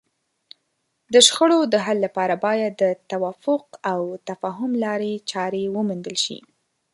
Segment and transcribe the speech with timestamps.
[1.13, 6.39] د شخړو د حل لپاره باید د توافق او تفاهم لارې چارې وموندل شي.